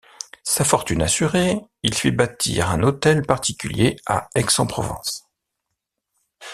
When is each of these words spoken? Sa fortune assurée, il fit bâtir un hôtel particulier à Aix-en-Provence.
Sa 0.41 0.63
fortune 0.63 1.03
assurée, 1.03 1.61
il 1.83 1.93
fit 1.93 2.09
bâtir 2.09 2.71
un 2.71 2.81
hôtel 2.81 3.21
particulier 3.21 3.97
à 4.07 4.29
Aix-en-Provence. 4.33 5.29